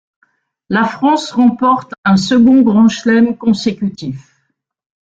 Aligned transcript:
La 0.69 0.83
France 0.83 1.29
remporte 1.29 1.93
un 2.05 2.17
second 2.17 2.63
Grand 2.63 2.87
chelem 2.89 3.37
consécutif. 3.37 4.35